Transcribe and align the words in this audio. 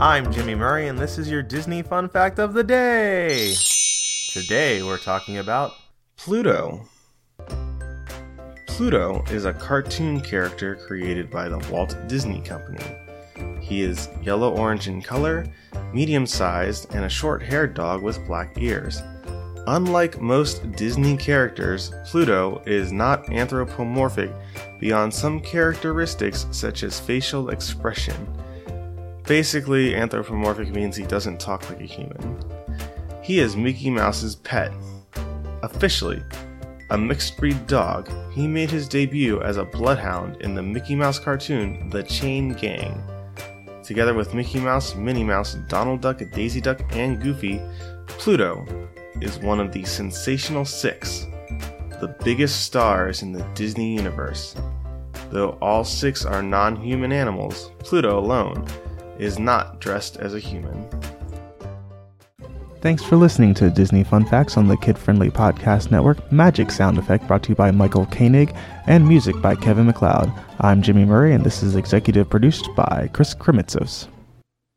I'm 0.00 0.32
Jimmy 0.32 0.54
Murray, 0.54 0.88
and 0.88 0.98
this 0.98 1.18
is 1.18 1.30
your 1.30 1.42
Disney 1.42 1.82
Fun 1.82 2.08
Fact 2.08 2.38
of 2.38 2.54
the 2.54 2.64
Day. 2.64 3.52
Today 4.30 4.82
we're 4.82 4.96
talking 4.96 5.36
about 5.36 5.72
Pluto. 6.16 6.88
Pluto 8.66 9.22
is 9.30 9.44
a 9.44 9.52
cartoon 9.52 10.22
character 10.22 10.76
created 10.76 11.30
by 11.30 11.50
the 11.50 11.58
Walt 11.70 11.98
Disney 12.08 12.40
Company. 12.40 12.82
He 13.60 13.82
is 13.82 14.08
yellow 14.22 14.56
orange 14.56 14.88
in 14.88 15.02
color, 15.02 15.44
medium 15.92 16.24
sized, 16.24 16.94
and 16.94 17.04
a 17.04 17.10
short 17.10 17.42
haired 17.42 17.74
dog 17.74 18.00
with 18.00 18.26
black 18.26 18.54
ears. 18.56 19.02
Unlike 19.66 20.18
most 20.18 20.72
Disney 20.72 21.14
characters, 21.18 21.92
Pluto 22.06 22.62
is 22.64 22.90
not 22.90 23.28
anthropomorphic 23.28 24.30
beyond 24.78 25.12
some 25.12 25.40
characteristics 25.40 26.46
such 26.52 26.84
as 26.84 26.98
facial 26.98 27.50
expression. 27.50 28.26
Basically, 29.30 29.94
anthropomorphic 29.94 30.70
means 30.70 30.96
he 30.96 31.04
doesn't 31.04 31.38
talk 31.38 31.70
like 31.70 31.80
a 31.80 31.84
human. 31.84 32.36
He 33.22 33.38
is 33.38 33.54
Mickey 33.54 33.88
Mouse's 33.88 34.34
pet. 34.34 34.72
Officially, 35.62 36.20
a 36.90 36.98
mixed 36.98 37.36
breed 37.36 37.64
dog, 37.68 38.10
he 38.32 38.48
made 38.48 38.72
his 38.72 38.88
debut 38.88 39.40
as 39.42 39.56
a 39.56 39.64
bloodhound 39.64 40.42
in 40.42 40.56
the 40.56 40.62
Mickey 40.64 40.96
Mouse 40.96 41.20
cartoon 41.20 41.90
The 41.90 42.02
Chain 42.02 42.54
Gang. 42.54 43.00
Together 43.84 44.14
with 44.14 44.34
Mickey 44.34 44.58
Mouse, 44.58 44.96
Minnie 44.96 45.22
Mouse, 45.22 45.54
Donald 45.68 46.00
Duck, 46.00 46.20
Daisy 46.32 46.60
Duck, 46.60 46.82
and 46.90 47.22
Goofy, 47.22 47.62
Pluto 48.08 48.66
is 49.20 49.38
one 49.38 49.60
of 49.60 49.70
the 49.70 49.84
sensational 49.84 50.64
six, 50.64 51.28
the 52.00 52.16
biggest 52.24 52.64
stars 52.64 53.22
in 53.22 53.30
the 53.30 53.44
Disney 53.54 53.94
universe. 53.94 54.56
Though 55.30 55.50
all 55.62 55.84
six 55.84 56.24
are 56.24 56.42
non 56.42 56.74
human 56.74 57.12
animals, 57.12 57.70
Pluto 57.78 58.18
alone 58.18 58.66
is 59.20 59.38
not 59.38 59.80
dressed 59.80 60.16
as 60.16 60.34
a 60.34 60.38
human. 60.38 60.88
Thanks 62.80 63.02
for 63.02 63.16
listening 63.16 63.52
to 63.54 63.68
Disney 63.68 64.02
Fun 64.02 64.24
Facts 64.24 64.56
on 64.56 64.66
the 64.66 64.76
Kid 64.78 64.96
Friendly 64.96 65.28
Podcast 65.28 65.90
Network. 65.90 66.32
Magic 66.32 66.70
sound 66.70 66.96
effect 66.96 67.28
brought 67.28 67.42
to 67.42 67.50
you 67.50 67.54
by 67.54 67.70
Michael 67.70 68.06
Koenig 68.06 68.54
and 68.86 69.06
music 69.06 69.38
by 69.42 69.54
Kevin 69.54 69.84
MacLeod. 69.84 70.32
I'm 70.60 70.80
Jimmy 70.80 71.04
Murray, 71.04 71.34
and 71.34 71.44
this 71.44 71.62
is 71.62 71.76
executive 71.76 72.30
produced 72.30 72.70
by 72.74 73.10
Chris 73.12 73.34
Kremitzos. 73.34 74.08